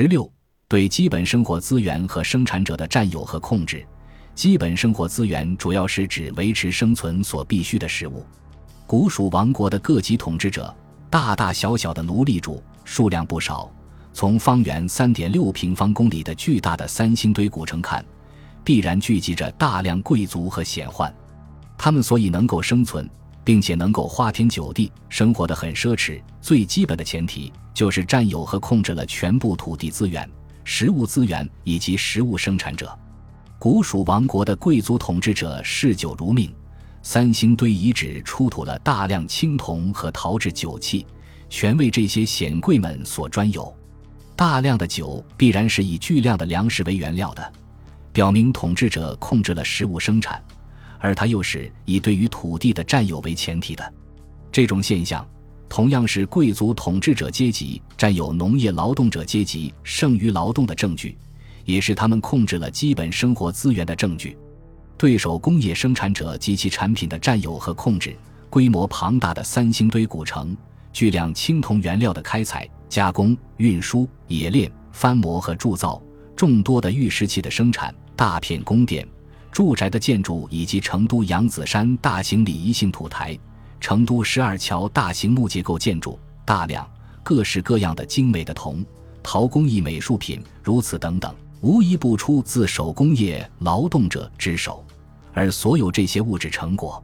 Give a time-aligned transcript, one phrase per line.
[0.00, 0.32] 十六，
[0.68, 3.84] 对基本生活资源和生产者的占有和控制。
[4.32, 8.24] 基本生活资源主要是指维持生存所必需的食物。
[8.86, 10.72] 古蜀王国的各级统治者，
[11.10, 13.68] 大大小小的奴隶主数量不少。
[14.12, 18.04] 从方圆三点六平方公里的巨大的三星堆古城看，
[18.62, 21.12] 必然聚集着大量贵族和显宦。
[21.76, 23.10] 他们所以能够生存，
[23.48, 30.28] 并且能够花天酒地，生活的很奢侈，最基本的前提就是占有和控制了全部土地资源、
[30.64, 32.94] 食物资源以及食物生产者。
[33.58, 36.54] 古蜀王国的贵族统治者嗜酒如命，
[37.02, 41.06] 三星堆遗址出土了大量青铜和陶制酒器，
[41.48, 43.74] 全为这些显贵们所专有。
[44.36, 47.50] 大量的酒必然是以巨量的粮食为原料的，
[48.12, 50.38] 表明统治者控制了食物生产，
[50.98, 53.92] 而它又是以对于土地的占有为前提的。
[54.50, 55.26] 这种现象
[55.68, 61.16] 同样是贵族统治者阶级占有农业劳动者阶级剩余劳动的证据。
[61.64, 64.34] 也是他们控制了基本生活资源的证据。
[64.96, 68.16] 对手工业生产者及其产品的占有和控制，
[68.48, 70.56] 规模庞大的三星堆古城，
[70.94, 76.02] 巨量青铜原料的开采、加工、运输、冶炼、翻模和铸造，
[76.34, 79.06] 众多的玉石器的生产，大片宫殿、
[79.58, 83.36] 住宅的建筑，以及成都扬子山大型礼仪性土台、
[83.80, 86.88] 成都十二桥大型木结构建筑，大量
[87.24, 88.86] 各式各样的精美的铜、
[89.20, 91.34] 陶工艺美术品，如此等等。
[91.60, 94.86] 无一不出自手工业劳动者之手，
[95.32, 97.02] 而所有这些物质成果，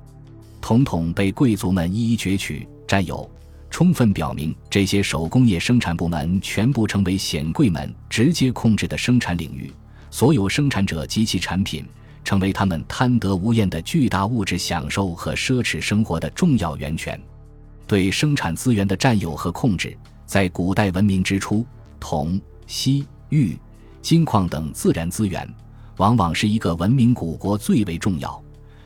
[0.61, 3.29] 统统被贵族们一一攫取占有，
[3.69, 9.73] 充分表明这些手工业生产部门全部成为显贵们直接控制的生产领域，
[10.09, 11.85] 所有生产者及其产品
[12.25, 17.21] 成为他们贪得无厌的巨大物质享受和奢侈生活的重要源泉。
[17.87, 21.65] 对生产资源的占有和控制，在古代文明之初，
[22.01, 23.57] 铜、锡、玉。
[24.01, 25.49] 金矿等自然资源，
[25.97, 28.39] 往往是一个文明古国最为重要，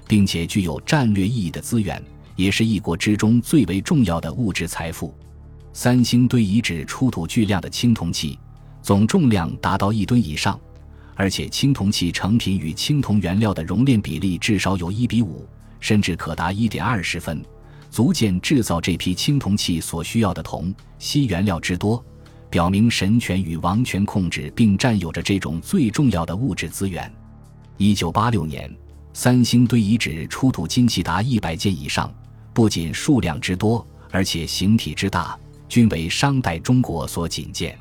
[0.06, 2.00] 并且具有战略意义的资源，
[2.36, 5.12] 也是一国之中最为重要的物质财富。
[5.72, 8.38] 三星堆遗址出土巨量的青铜器，
[8.80, 10.56] 总重量达到一吨以上，
[11.18, 15.44] 而且青铜器成品与青铜原料的熔炼比例至少有一比五，
[15.80, 17.44] 甚至可达一点二十分，
[17.90, 22.02] 足见制造这批青铜器所需要的铜、锡原料之多。
[22.48, 27.12] 表明神权与王权控制并占有着这种最重要的物质资源。
[27.78, 28.72] 一九八六年，
[29.12, 32.14] 三星堆遗址出土金器达一百件以上，
[32.54, 35.36] 不仅数量之多，而且形体之大，
[35.68, 37.76] 均为商代中国所仅见。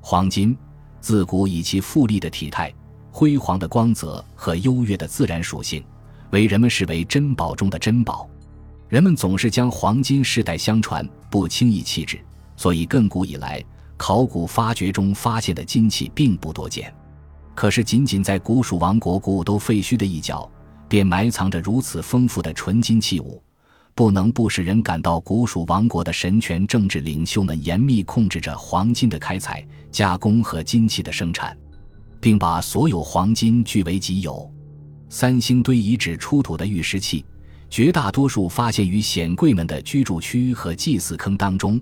[0.00, 0.56] 黄金
[1.00, 2.72] 自古以其富丽的体态、
[3.10, 5.84] 辉煌的光泽和优越的自然属性，
[6.30, 8.28] 为人们视为珍宝中的珍宝。
[8.88, 12.18] 人们总是将黄金世代相传，不轻易弃置，
[12.56, 13.64] 所以亘古以来。
[13.96, 16.94] 考古发掘中发现的金器并不多见，
[17.52, 20.48] 可是仅仅在古蜀王国古都废墟的一角，
[20.88, 23.42] 便埋藏着如此丰富的纯金器物，
[23.98, 31.58] 不能不使人感到古蜀王国的神权政治领袖们严密控制着黄金的开采、加工和金器的生产，
[32.20, 34.48] 并把所有黄金据为己有。
[35.08, 37.24] 三星堆遗址出土的玉石器，
[37.68, 41.80] 绝大多数发现于显贵们的居住区和祭祀坑当中。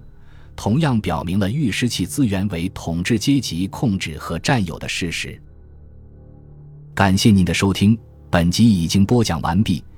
[0.56, 5.38] 同样表明了玉石器资源为统治阶级控制和占有的事实。
[6.94, 7.94] 感谢您的收听，
[8.30, 9.84] 本集已经播讲完毕。